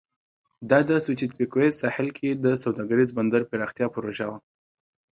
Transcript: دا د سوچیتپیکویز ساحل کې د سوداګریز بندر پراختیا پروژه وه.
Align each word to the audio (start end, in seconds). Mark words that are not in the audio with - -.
دا 0.69 0.79
د 0.89 0.91
سوچیتپیکویز 1.05 1.73
ساحل 1.81 2.07
کې 2.17 2.29
د 2.45 2.45
سوداګریز 2.63 3.09
بندر 3.17 3.41
پراختیا 3.51 3.87
پروژه 3.95 4.25
وه. 4.31 4.37